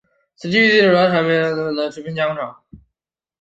[0.35, 2.41] 此聚居地主要的产业为木材生产业及食品加工业。